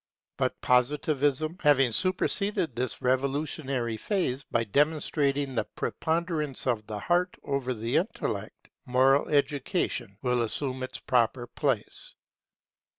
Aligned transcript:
But 0.35 0.59
Positivism 0.61 1.57
having 1.61 1.91
superseded 1.91 2.75
this 2.75 3.03
revolutionary 3.03 3.97
phase 3.97 4.43
by 4.43 4.63
demonstrating 4.63 5.53
the 5.53 5.65
preponderance 5.75 6.65
of 6.65 6.87
the 6.87 6.97
heart 6.97 7.37
over 7.43 7.71
the 7.71 7.97
intellect, 7.97 8.69
moral 8.87 9.29
education 9.29 10.17
will 10.23 10.41
resume 10.41 10.81
its 10.81 10.97
proper 10.97 11.45
place. 11.45 12.15